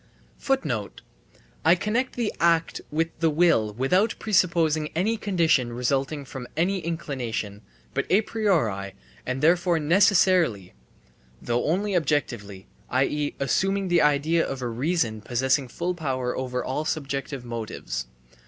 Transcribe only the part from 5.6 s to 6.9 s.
resulting from any